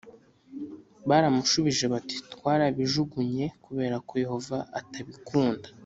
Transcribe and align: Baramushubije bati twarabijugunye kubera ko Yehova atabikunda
Baramushubije 1.09 1.85
bati 1.93 2.15
twarabijugunye 2.33 3.45
kubera 3.63 3.95
ko 4.07 4.13
Yehova 4.23 4.57
atabikunda 4.79 5.67